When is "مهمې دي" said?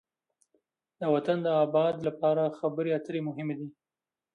3.27-3.69